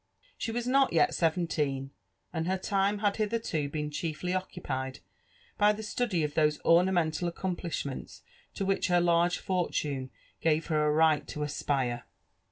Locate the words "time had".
2.57-3.17